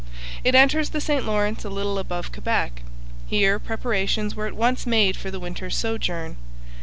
[0.43, 2.81] It enters the St Lawrence a little above Quebec.
[3.27, 6.37] Here preparations were at once made for the winter's sojourn.